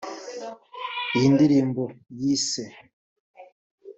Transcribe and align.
Iyi 1.15 1.27
ndirimbo 1.33 1.83
yise 2.19 2.63